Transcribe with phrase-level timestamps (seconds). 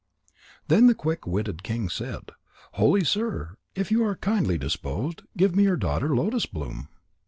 [0.67, 2.31] Then the quick witted king said:
[2.71, 6.87] "Holy sir, if you are kindly disposed, give me your daughter Lotus bloom."